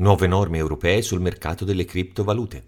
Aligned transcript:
Nuove 0.00 0.26
norme 0.26 0.56
europee 0.56 1.02
sul 1.02 1.20
mercato 1.20 1.66
delle 1.66 1.84
criptovalute. 1.84 2.64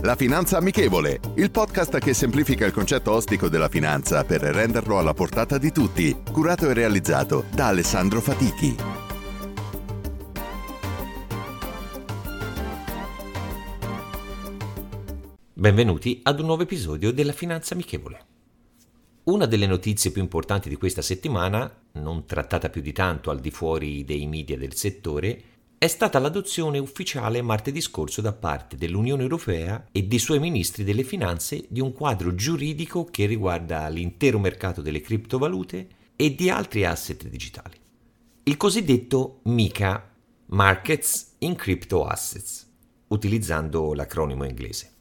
La 0.00 0.16
Finanza 0.16 0.56
Amichevole, 0.56 1.20
il 1.36 1.52
podcast 1.52 1.98
che 1.98 2.12
semplifica 2.12 2.66
il 2.66 2.72
concetto 2.72 3.12
ostico 3.12 3.48
della 3.48 3.68
finanza 3.68 4.24
per 4.24 4.40
renderlo 4.40 4.98
alla 4.98 5.14
portata 5.14 5.56
di 5.56 5.70
tutti, 5.70 6.20
curato 6.32 6.68
e 6.68 6.74
realizzato 6.74 7.44
da 7.54 7.68
Alessandro 7.68 8.20
Fatichi. 8.20 8.74
Benvenuti 15.52 16.18
ad 16.24 16.40
un 16.40 16.46
nuovo 16.46 16.62
episodio 16.62 17.12
della 17.12 17.32
Finanza 17.32 17.74
Amichevole. 17.74 18.26
Una 19.24 19.46
delle 19.46 19.68
notizie 19.68 20.10
più 20.10 20.20
importanti 20.20 20.68
di 20.68 20.74
questa 20.74 21.00
settimana, 21.00 21.72
non 21.92 22.26
trattata 22.26 22.68
più 22.68 22.82
di 22.82 22.92
tanto 22.92 23.30
al 23.30 23.38
di 23.38 23.52
fuori 23.52 24.04
dei 24.04 24.26
media 24.26 24.58
del 24.58 24.74
settore, 24.74 25.42
è 25.78 25.86
stata 25.86 26.18
l'adozione 26.18 26.80
ufficiale 26.80 27.40
martedì 27.40 27.80
scorso 27.80 28.20
da 28.20 28.32
parte 28.32 28.74
dell'Unione 28.74 29.22
Europea 29.22 29.86
e 29.92 30.02
dei 30.02 30.18
suoi 30.18 30.40
ministri 30.40 30.82
delle 30.82 31.04
finanze 31.04 31.66
di 31.68 31.80
un 31.80 31.92
quadro 31.92 32.34
giuridico 32.34 33.04
che 33.04 33.26
riguarda 33.26 33.86
l'intero 33.86 34.40
mercato 34.40 34.82
delle 34.82 35.00
criptovalute 35.00 35.88
e 36.16 36.34
di 36.34 36.50
altri 36.50 36.84
asset 36.84 37.28
digitali. 37.28 37.76
Il 38.42 38.56
cosiddetto 38.56 39.38
MICA, 39.44 40.14
Markets 40.46 41.34
in 41.38 41.54
Crypto 41.54 42.06
Assets, 42.06 42.68
utilizzando 43.06 43.94
l'acronimo 43.94 44.42
inglese. 44.42 44.91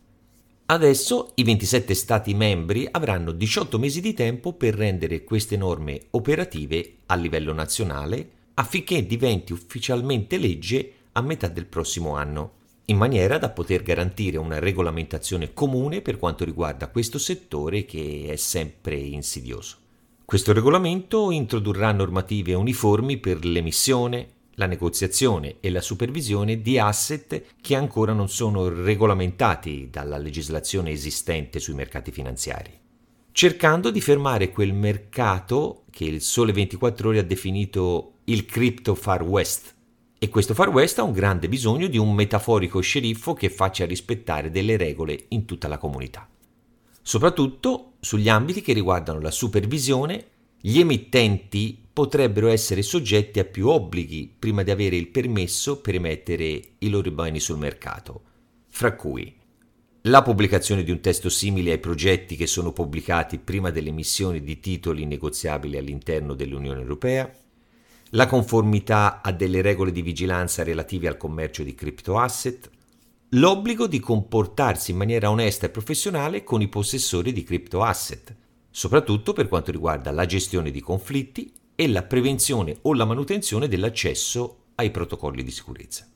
Adesso 0.72 1.31
i 1.36 1.44
27 1.44 1.94
Stati 1.94 2.33
membri 2.33 2.88
avranno 2.89 3.33
18 3.33 3.77
mesi 3.77 4.00
di 4.00 4.14
tempo 4.14 4.53
per 4.53 4.73
rendere 4.73 5.25
queste 5.25 5.58
norme 5.58 6.03
operative 6.11 7.00
a 7.08 7.16
livello 7.16 7.52
nazionale 7.52 8.30
affinché 8.53 9.05
diventi 9.05 9.52
ufficialmente 9.52 10.38
legge 10.38 10.94
a 11.11 11.22
metà 11.22 11.49
del 11.49 11.66
prossimo 11.66 12.16
anno, 12.16 12.52
in 12.86 12.95
maniera 12.95 13.38
da 13.38 13.49
poter 13.49 13.83
garantire 13.83 14.38
una 14.38 14.59
regolamentazione 14.59 15.53
comune 15.53 15.99
per 15.99 16.17
quanto 16.17 16.45
riguarda 16.45 16.88
questo 16.88 17.19
settore 17.19 17.83
che 17.83 18.27
è 18.30 18.38
sempre 18.38 18.95
insidioso. 18.95 19.75
Questo 20.23 20.53
regolamento 20.53 21.31
introdurrà 21.31 21.92
normative 21.92 22.53
uniformi 22.53 23.17
per 23.17 23.44
l'emissione, 23.44 24.25
la 24.62 24.67
negoziazione 24.67 25.56
e 25.59 25.72
la 25.72 25.81
supervisione 25.81 26.62
di 26.62 26.78
asset 26.78 27.56
che 27.59 27.76
ancora 27.76 28.14
non 28.14 28.30
sono 28.30 28.70
regolamentati 28.70 29.90
dalla 29.90 30.17
legislazione 30.17 30.92
esistente 30.92 31.59
sui 31.59 31.73
mercati 31.73 32.12
finanziari, 32.12 32.72
cercando 33.32 33.89
di 33.89 34.00
fermare 34.00 34.52
quel 34.52 34.73
mercato 34.73 35.86
che 35.89 36.06
il 36.06 36.22
Sole 36.22 36.54
24 36.54 37.09
ore 37.09 37.20
ha 37.20 37.23
definito 37.23 38.20
il 38.26 38.45
crypto 38.45 38.94
far 38.94 39.23
west. 39.23 39.73
E 40.20 40.30
questo 40.30 40.54
far 40.54 40.70
west 40.70 41.00
ha 41.00 41.04
un 41.04 41.14
grande 41.14 41.50
bisogno 41.50 41.88
di 41.88 41.98
un 41.98 42.14
metaforico 42.14 42.80
sceriffo 42.80 43.34
che 43.34 43.50
faccia 43.50 43.88
rispettare 43.88 44.52
delle 44.52 44.78
regole 44.78 45.26
in 45.30 45.45
tutta 45.45 45.67
la 45.67 45.80
comunità. 45.80 46.30
Soprattutto 47.02 47.93
sugli 47.99 48.30
ambiti 48.30 48.61
che 48.61 48.73
riguardano 48.73 49.20
la 49.20 49.32
supervisione, 49.32 50.26
gli 50.60 50.78
emittenti 50.78 51.88
potrebbero 51.94 52.48
essere 52.48 52.82
soggetti 52.82 53.40
a 53.40 53.46
più 53.46 53.68
obblighi 53.68 54.34
prima 54.38 54.64
di 54.64 54.72
avere 54.72 54.96
il 54.96 55.10
permesso 55.10 55.82
per 55.82 55.96
emettere 55.96 56.62
i 56.78 56.90
loro 56.90 57.12
beni 57.12 57.40
sul 57.40 57.58
mercato, 57.58 58.22
fra 58.70 58.96
cui 58.96 59.36
la 60.06 60.24
pubblicazione 60.24 60.84
di 60.84 60.90
un 60.90 61.00
testo 61.00 61.30
simile 61.30 61.74
ai 61.74 61.80
progetti 61.80 62.36
che 62.36 62.48
sono 62.48 62.72
pubblicati 62.72 63.38
prima 63.38 63.70
dell'emissione 63.70 64.42
di 64.42 64.60
titoli 64.60 65.06
negoziabili 65.06 65.78
all'interno 65.78 66.34
dell'Unione 66.34 66.80
Europea, 66.80 67.32
la 68.14 68.26
conformità 68.26 69.22
a 69.22 69.32
delle 69.32 69.62
regole 69.62 69.92
di 69.92 70.02
vigilanza 70.02 70.64
relative 70.64 71.08
al 71.08 71.18
commercio 71.18 71.62
di 71.62 71.76
criptoasset, 71.76 72.70
l'obbligo 73.30 73.86
di 73.86 74.00
comportarsi 74.00 74.92
in 74.92 74.98
maniera 74.98 75.30
onesta 75.30 75.68
e 75.68 75.70
professionale 75.70 76.44
con 76.44 76.62
i 76.62 76.68
possessori 76.68 77.32
di 77.32 77.44
criptoasset, 77.44 78.36
soprattutto 78.72 79.34
per 79.34 79.48
quanto 79.48 79.72
riguarda 79.72 80.12
la 80.12 80.26
gestione 80.26 80.72
di 80.72 80.82
conflitti 80.82 81.54
e 81.81 81.87
la 81.87 82.03
prevenzione 82.03 82.77
o 82.83 82.93
la 82.93 83.05
manutenzione 83.05 83.67
dell'accesso 83.67 84.65
ai 84.75 84.92
protocolli 84.92 85.42
di 85.42 85.49
sicurezza. 85.49 86.08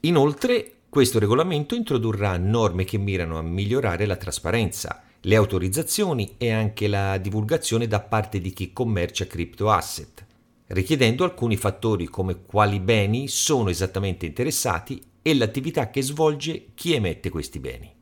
Inoltre, 0.00 0.78
questo 0.88 1.20
regolamento 1.20 1.76
introdurrà 1.76 2.36
norme 2.36 2.82
che 2.82 2.98
mirano 2.98 3.38
a 3.38 3.42
migliorare 3.42 4.06
la 4.06 4.16
trasparenza, 4.16 5.04
le 5.20 5.36
autorizzazioni 5.36 6.34
e 6.36 6.50
anche 6.50 6.88
la 6.88 7.16
divulgazione 7.18 7.86
da 7.86 8.00
parte 8.00 8.40
di 8.40 8.50
chi 8.52 8.72
commercia 8.72 9.28
crypto 9.28 9.70
asset, 9.70 10.26
richiedendo 10.66 11.22
alcuni 11.22 11.56
fattori 11.56 12.06
come 12.06 12.42
quali 12.44 12.80
beni 12.80 13.28
sono 13.28 13.68
esattamente 13.68 14.26
interessati 14.26 15.00
e 15.22 15.32
l'attività 15.36 15.90
che 15.90 16.02
svolge 16.02 16.70
chi 16.74 16.94
emette 16.94 17.30
questi 17.30 17.60
beni. 17.60 17.94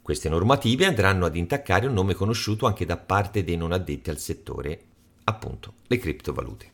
Queste 0.00 0.28
normative 0.28 0.86
andranno 0.86 1.26
ad 1.26 1.34
intaccare 1.34 1.88
un 1.88 1.94
nome 1.94 2.14
conosciuto 2.14 2.66
anche 2.66 2.86
da 2.86 2.96
parte 2.96 3.42
dei 3.42 3.56
non 3.56 3.72
addetti 3.72 4.08
al 4.08 4.18
settore 4.18 4.90
appunto 5.24 5.74
le 5.86 5.98
criptovalute. 5.98 6.70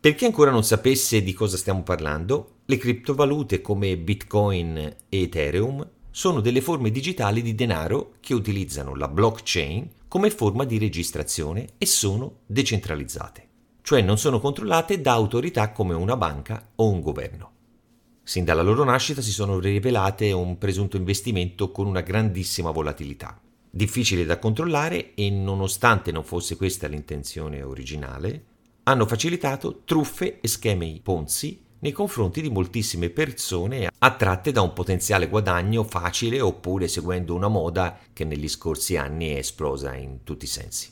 Per 0.00 0.14
chi 0.14 0.24
ancora 0.24 0.50
non 0.50 0.62
sapesse 0.62 1.22
di 1.22 1.32
cosa 1.32 1.56
stiamo 1.56 1.82
parlando, 1.82 2.58
le 2.66 2.76
criptovalute 2.76 3.60
come 3.60 3.96
Bitcoin 3.96 4.76
e 4.76 4.96
Ethereum 5.22 5.86
sono 6.10 6.40
delle 6.40 6.60
forme 6.60 6.90
digitali 6.90 7.42
di 7.42 7.54
denaro 7.54 8.14
che 8.20 8.34
utilizzano 8.34 8.94
la 8.94 9.08
blockchain 9.08 9.90
come 10.06 10.30
forma 10.30 10.64
di 10.64 10.78
registrazione 10.78 11.70
e 11.78 11.86
sono 11.86 12.40
decentralizzate, 12.46 13.48
cioè 13.82 14.00
non 14.02 14.18
sono 14.18 14.38
controllate 14.38 15.00
da 15.00 15.12
autorità 15.12 15.72
come 15.72 15.94
una 15.94 16.16
banca 16.16 16.70
o 16.76 16.88
un 16.88 17.00
governo. 17.00 17.52
Sin 18.22 18.44
dalla 18.44 18.62
loro 18.62 18.84
nascita 18.84 19.20
si 19.20 19.32
sono 19.32 19.58
rivelate 19.58 20.32
un 20.32 20.58
presunto 20.58 20.96
investimento 20.96 21.72
con 21.72 21.86
una 21.86 22.02
grandissima 22.02 22.70
volatilità 22.70 23.40
difficili 23.70 24.24
da 24.24 24.38
controllare 24.38 25.14
e 25.14 25.30
nonostante 25.30 26.12
non 26.12 26.24
fosse 26.24 26.56
questa 26.56 26.86
l'intenzione 26.86 27.62
originale, 27.62 28.44
hanno 28.84 29.06
facilitato 29.06 29.82
truffe 29.84 30.40
e 30.40 30.48
schemi 30.48 31.00
Ponzi 31.02 31.66
nei 31.80 31.92
confronti 31.92 32.40
di 32.40 32.50
moltissime 32.50 33.10
persone 33.10 33.88
attratte 33.98 34.50
da 34.50 34.62
un 34.62 34.72
potenziale 34.72 35.28
guadagno 35.28 35.84
facile 35.84 36.40
oppure 36.40 36.88
seguendo 36.88 37.34
una 37.34 37.48
moda 37.48 37.98
che 38.12 38.24
negli 38.24 38.48
scorsi 38.48 38.96
anni 38.96 39.28
è 39.28 39.36
esplosa 39.36 39.94
in 39.94 40.24
tutti 40.24 40.44
i 40.44 40.48
sensi. 40.48 40.90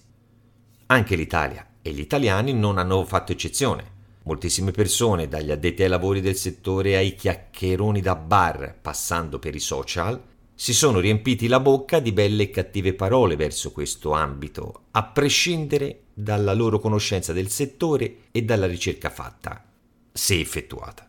Anche 0.86 1.16
l'Italia 1.16 1.66
e 1.82 1.90
gli 1.90 2.00
italiani 2.00 2.52
non 2.52 2.78
hanno 2.78 3.04
fatto 3.04 3.32
eccezione. 3.32 3.94
Moltissime 4.24 4.72
persone, 4.72 5.28
dagli 5.28 5.50
addetti 5.50 5.82
ai 5.82 5.88
lavori 5.88 6.20
del 6.20 6.36
settore 6.36 6.96
ai 6.96 7.14
chiacchieroni 7.14 8.00
da 8.00 8.14
bar, 8.16 8.76
passando 8.80 9.38
per 9.38 9.54
i 9.54 9.60
social, 9.60 10.20
si 10.58 10.72
sono 10.72 11.00
riempiti 11.00 11.48
la 11.48 11.60
bocca 11.60 12.00
di 12.00 12.12
belle 12.12 12.44
e 12.44 12.50
cattive 12.50 12.94
parole 12.94 13.36
verso 13.36 13.72
questo 13.72 14.12
ambito, 14.12 14.84
a 14.92 15.04
prescindere 15.04 16.04
dalla 16.14 16.54
loro 16.54 16.78
conoscenza 16.78 17.34
del 17.34 17.50
settore 17.50 18.22
e 18.30 18.42
dalla 18.42 18.66
ricerca 18.66 19.10
fatta, 19.10 19.62
se 20.10 20.40
effettuata. 20.40 21.06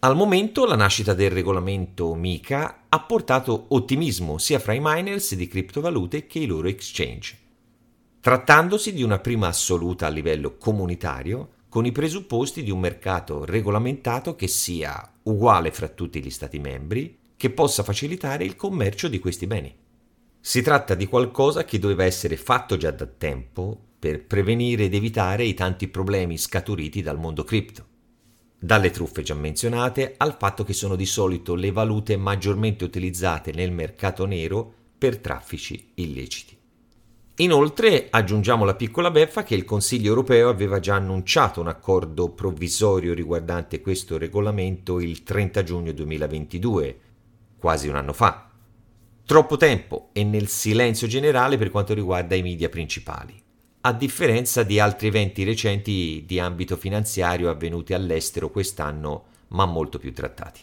Al 0.00 0.14
momento 0.14 0.66
la 0.66 0.76
nascita 0.76 1.14
del 1.14 1.30
regolamento 1.30 2.14
MICA 2.14 2.84
ha 2.90 3.00
portato 3.00 3.64
ottimismo 3.68 4.36
sia 4.36 4.58
fra 4.58 4.74
i 4.74 4.80
miners 4.82 5.36
di 5.36 5.48
criptovalute 5.48 6.26
che 6.26 6.40
i 6.40 6.46
loro 6.46 6.68
exchange. 6.68 7.38
Trattandosi 8.20 8.92
di 8.92 9.02
una 9.02 9.20
prima 9.20 9.46
assoluta 9.46 10.06
a 10.06 10.10
livello 10.10 10.58
comunitario, 10.58 11.60
con 11.70 11.86
i 11.86 11.92
presupposti 11.92 12.62
di 12.62 12.70
un 12.70 12.80
mercato 12.80 13.46
regolamentato 13.46 14.36
che 14.36 14.48
sia 14.48 15.10
uguale 15.22 15.70
fra 15.70 15.88
tutti 15.88 16.22
gli 16.22 16.28
Stati 16.28 16.58
membri, 16.58 17.20
che 17.42 17.50
possa 17.50 17.82
facilitare 17.82 18.44
il 18.44 18.54
commercio 18.54 19.08
di 19.08 19.18
questi 19.18 19.48
beni. 19.48 19.74
Si 20.38 20.62
tratta 20.62 20.94
di 20.94 21.06
qualcosa 21.06 21.64
che 21.64 21.80
doveva 21.80 22.04
essere 22.04 22.36
fatto 22.36 22.76
già 22.76 22.92
da 22.92 23.04
tempo 23.04 23.76
per 23.98 24.26
prevenire 24.26 24.84
ed 24.84 24.94
evitare 24.94 25.42
i 25.42 25.52
tanti 25.52 25.88
problemi 25.88 26.38
scaturiti 26.38 27.02
dal 27.02 27.18
mondo 27.18 27.42
cripto. 27.42 27.84
Dalle 28.60 28.90
truffe 28.90 29.22
già 29.22 29.34
menzionate 29.34 30.14
al 30.18 30.36
fatto 30.38 30.62
che 30.62 30.72
sono 30.72 30.94
di 30.94 31.04
solito 31.04 31.56
le 31.56 31.72
valute 31.72 32.16
maggiormente 32.16 32.84
utilizzate 32.84 33.50
nel 33.50 33.72
mercato 33.72 34.24
nero 34.24 34.72
per 34.96 35.18
traffici 35.18 35.90
illeciti. 35.94 36.56
Inoltre 37.38 38.06
aggiungiamo 38.08 38.64
la 38.64 38.76
piccola 38.76 39.10
beffa 39.10 39.42
che 39.42 39.56
il 39.56 39.64
Consiglio 39.64 40.10
europeo 40.10 40.48
aveva 40.48 40.78
già 40.78 40.94
annunciato 40.94 41.60
un 41.60 41.66
accordo 41.66 42.28
provvisorio 42.28 43.12
riguardante 43.14 43.80
questo 43.80 44.16
regolamento 44.16 45.00
il 45.00 45.24
30 45.24 45.64
giugno 45.64 45.90
2022, 45.90 47.00
quasi 47.62 47.86
un 47.86 47.94
anno 47.94 48.12
fa. 48.12 48.50
Troppo 49.24 49.56
tempo 49.56 50.08
e 50.12 50.24
nel 50.24 50.48
silenzio 50.48 51.06
generale 51.06 51.56
per 51.56 51.70
quanto 51.70 51.94
riguarda 51.94 52.34
i 52.34 52.42
media 52.42 52.68
principali, 52.68 53.40
a 53.82 53.92
differenza 53.92 54.64
di 54.64 54.80
altri 54.80 55.06
eventi 55.06 55.44
recenti 55.44 56.24
di 56.26 56.40
ambito 56.40 56.76
finanziario 56.76 57.50
avvenuti 57.50 57.94
all'estero 57.94 58.50
quest'anno, 58.50 59.26
ma 59.50 59.64
molto 59.64 60.00
più 60.00 60.12
trattati. 60.12 60.60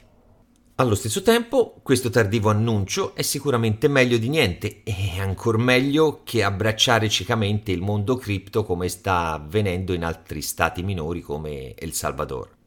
Allo 0.76 0.96
stesso 0.96 1.22
tempo, 1.22 1.80
questo 1.82 2.10
tardivo 2.10 2.50
annuncio 2.50 3.16
è 3.16 3.22
sicuramente 3.22 3.88
meglio 3.88 4.18
di 4.18 4.28
niente 4.28 4.82
e 4.84 5.20
ancor 5.20 5.58
meglio 5.58 6.20
che 6.26 6.44
abbracciare 6.44 7.08
ciecamente 7.08 7.72
il 7.72 7.82
mondo 7.82 8.18
cripto 8.18 8.66
come 8.66 8.90
sta 8.90 9.32
avvenendo 9.32 9.94
in 9.94 10.04
altri 10.04 10.42
stati 10.42 10.84
minori 10.84 11.22
come 11.22 11.76
El 11.76 11.94
Salvador. 11.94 12.58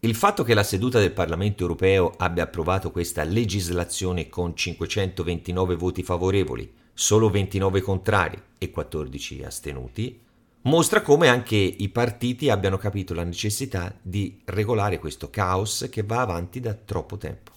Il 0.00 0.14
fatto 0.14 0.44
che 0.44 0.54
la 0.54 0.62
seduta 0.62 1.00
del 1.00 1.10
Parlamento 1.10 1.62
europeo 1.62 2.14
abbia 2.18 2.44
approvato 2.44 2.92
questa 2.92 3.24
legislazione 3.24 4.28
con 4.28 4.54
529 4.54 5.74
voti 5.74 6.04
favorevoli, 6.04 6.72
solo 6.94 7.28
29 7.28 7.80
contrari 7.80 8.40
e 8.58 8.70
14 8.70 9.42
astenuti, 9.42 10.20
mostra 10.62 11.02
come 11.02 11.26
anche 11.26 11.56
i 11.56 11.88
partiti 11.88 12.48
abbiano 12.48 12.76
capito 12.76 13.12
la 13.12 13.24
necessità 13.24 13.92
di 14.00 14.40
regolare 14.44 15.00
questo 15.00 15.30
caos 15.30 15.88
che 15.90 16.04
va 16.04 16.20
avanti 16.20 16.60
da 16.60 16.74
troppo 16.74 17.16
tempo. 17.16 17.50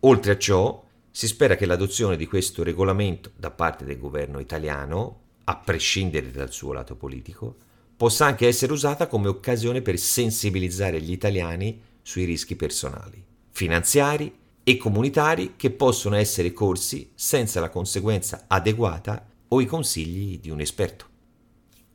Oltre 0.00 0.30
a 0.30 0.38
ciò, 0.38 0.80
si 1.10 1.26
spera 1.26 1.56
che 1.56 1.66
l'adozione 1.66 2.16
di 2.16 2.26
questo 2.26 2.62
regolamento 2.62 3.32
da 3.34 3.50
parte 3.50 3.84
del 3.84 3.98
governo 3.98 4.38
italiano, 4.38 5.22
a 5.42 5.56
prescindere 5.56 6.30
dal 6.30 6.52
suo 6.52 6.72
lato 6.72 6.94
politico, 6.94 7.56
possa 8.04 8.26
anche 8.26 8.46
essere 8.46 8.70
usata 8.70 9.06
come 9.06 9.28
occasione 9.28 9.80
per 9.80 9.98
sensibilizzare 9.98 11.00
gli 11.00 11.10
italiani 11.10 11.80
sui 12.02 12.24
rischi 12.24 12.54
personali, 12.54 13.24
finanziari 13.48 14.30
e 14.62 14.76
comunitari 14.76 15.54
che 15.56 15.70
possono 15.70 16.14
essere 16.16 16.52
corsi 16.52 17.12
senza 17.14 17.60
la 17.60 17.70
conseguenza 17.70 18.44
adeguata 18.46 19.26
o 19.48 19.58
i 19.58 19.64
consigli 19.64 20.38
di 20.38 20.50
un 20.50 20.60
esperto. 20.60 21.06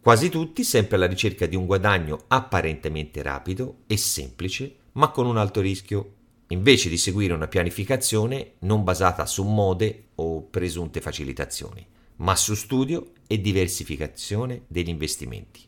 Quasi 0.02 0.30
tutti 0.30 0.64
sempre 0.64 0.96
alla 0.96 1.06
ricerca 1.06 1.46
di 1.46 1.56
un 1.56 1.68
guadagno 1.68 2.24
apparentemente 2.30 3.22
rapido 3.22 3.82
e 3.86 3.96
semplice, 3.96 4.78
ma 4.94 5.12
con 5.12 5.28
un 5.28 5.38
alto 5.38 5.62
rischio 5.62 6.14
invece 6.48 6.90
di 6.90 6.98
seguire 6.98 7.34
una 7.34 7.48
pianificazione 7.48 8.54
non 8.62 8.84
basata 8.84 9.28
su 9.28 9.44
mode 9.44 10.06
o 10.16 10.42
presunte 10.42 11.02
facilitazioni, 11.02 11.86
ma 12.16 12.36
su 12.36 12.56
studio 12.56 13.12
e 13.28 13.40
diversificazione 13.40 14.64
degli 14.66 14.90
investimenti. 14.90 15.68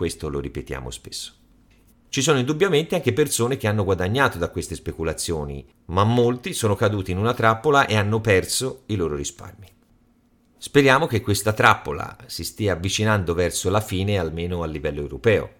Questo 0.00 0.30
lo 0.30 0.40
ripetiamo 0.40 0.90
spesso. 0.90 1.34
Ci 2.08 2.22
sono 2.22 2.38
indubbiamente 2.38 2.94
anche 2.94 3.12
persone 3.12 3.58
che 3.58 3.66
hanno 3.66 3.84
guadagnato 3.84 4.38
da 4.38 4.48
queste 4.48 4.74
speculazioni, 4.74 5.62
ma 5.88 6.04
molti 6.04 6.54
sono 6.54 6.74
caduti 6.74 7.10
in 7.10 7.18
una 7.18 7.34
trappola 7.34 7.84
e 7.84 7.96
hanno 7.96 8.18
perso 8.22 8.84
i 8.86 8.96
loro 8.96 9.14
risparmi. 9.14 9.68
Speriamo 10.56 11.06
che 11.06 11.20
questa 11.20 11.52
trappola 11.52 12.16
si 12.24 12.44
stia 12.44 12.72
avvicinando 12.72 13.34
verso 13.34 13.68
la 13.68 13.82
fine 13.82 14.16
almeno 14.16 14.62
a 14.62 14.66
livello 14.66 15.02
europeo 15.02 15.50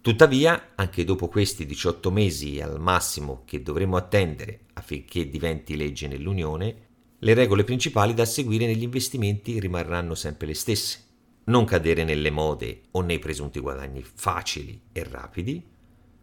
Tuttavia, 0.00 0.70
anche 0.76 1.04
dopo 1.04 1.28
questi 1.28 1.66
18 1.66 2.10
mesi 2.10 2.62
al 2.62 2.80
massimo 2.80 3.42
che 3.44 3.60
dovremo 3.60 3.98
attendere 3.98 4.60
affinché 4.72 5.28
diventi 5.28 5.76
legge 5.76 6.08
nell'Unione, 6.08 6.76
le 7.18 7.34
regole 7.34 7.64
principali 7.64 8.14
da 8.14 8.24
seguire 8.24 8.64
negli 8.64 8.82
investimenti 8.82 9.60
rimarranno 9.60 10.14
sempre 10.14 10.46
le 10.46 10.54
stesse. 10.54 11.04
Non 11.44 11.64
cadere 11.64 12.04
nelle 12.04 12.30
mode 12.30 12.82
o 12.92 13.00
nei 13.00 13.18
presunti 13.18 13.60
guadagni 13.60 14.02
facili 14.02 14.80
e 14.92 15.04
rapidi, 15.04 15.62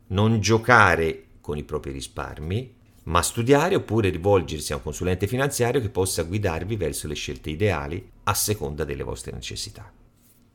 non 0.08 0.40
giocare 0.40 1.26
con 1.42 1.58
i 1.58 1.64
propri 1.64 1.92
risparmi, 1.92 2.76
ma 3.04 3.22
studiare 3.22 3.76
oppure 3.76 4.10
rivolgersi 4.10 4.74
a 4.74 4.78
un 4.78 4.84
consulente 4.84 5.28
finanziario 5.28 5.82
che 5.82 5.90
possa 5.90 6.24
guidarvi 6.24 6.76
verso 6.76 7.08
le 7.08 7.16
scelte 7.16 7.50
ideali 7.50 8.12
a 8.24 8.34
seconda 8.34 8.84
delle 8.84 9.04
vostre 9.04 9.32
necessità 9.32 9.92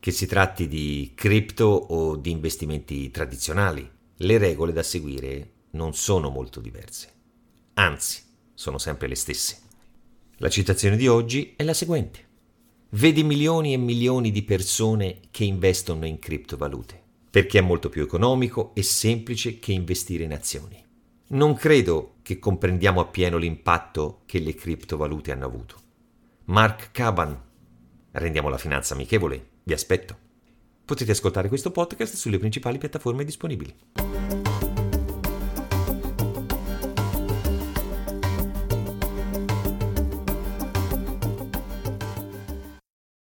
che 0.07 0.13
si 0.13 0.27
tratti 0.27 0.69
di 0.69 1.15
cripto 1.17 1.65
o 1.65 2.15
di 2.15 2.31
investimenti 2.31 3.11
tradizionali. 3.11 3.91
Le 4.19 4.39
regole 4.39 4.73
da 4.73 4.85
seguire 4.85 5.51
non 5.71 5.95
sono 5.95 6.31
molto 6.31 6.61
diverse, 6.61 7.13
anzi 7.75 8.23
sono 8.55 8.79
sempre 8.79 9.09
le 9.09 9.17
stesse. 9.17 9.59
La 10.37 10.49
citazione 10.49 10.97
di 10.97 11.09
oggi 11.09 11.55
è 11.57 11.65
la 11.65 11.75
seguente. 11.75 12.25
Vedi 12.91 13.25
milioni 13.25 13.73
e 13.73 13.77
milioni 13.77 14.31
di 14.31 14.44
persone 14.44 15.19
che 15.33 15.43
investono 15.43 16.06
in 16.06 16.21
criptovalute, 16.21 17.03
perché 17.29 17.59
è 17.59 17.62
molto 17.62 17.88
più 17.88 18.03
economico 18.03 18.71
e 18.75 18.85
semplice 18.85 19.59
che 19.59 19.73
investire 19.73 20.23
in 20.23 20.33
azioni. 20.33 20.83
Non 21.29 21.55
credo 21.55 22.15
che 22.23 22.38
comprendiamo 22.38 23.00
appieno 23.00 23.38
l'impatto 23.38 24.21
che 24.25 24.38
le 24.38 24.55
criptovalute 24.55 25.33
hanno 25.33 25.47
avuto. 25.47 25.75
Mark 26.44 26.93
Caban, 26.93 27.37
rendiamo 28.12 28.49
la 28.49 28.59
finanza 28.59 28.94
amichevole 28.94 29.49
vi 29.65 29.73
aspetto. 29.73 30.17
Potete 30.85 31.11
ascoltare 31.11 31.49
questo 31.49 31.73
podcast 31.73 32.15
sulle 32.15 32.39
principali 32.39 32.79
piattaforme 32.79 33.25
disponibili. 33.25 33.75